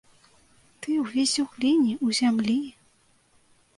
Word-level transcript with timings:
Ты 0.85 0.95
ўвесь 1.01 1.35
у 1.45 1.47
гліне, 1.53 1.93
у 2.07 2.17
зямлі. 2.21 2.59